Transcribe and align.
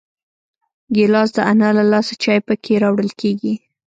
ګیلاس 0.95 1.29
د 1.35 1.37
انا 1.51 1.69
له 1.77 1.83
لاسه 1.91 2.13
چای 2.23 2.39
پکې 2.47 2.73
راوړل 2.83 3.11
کېږي. 3.21 3.53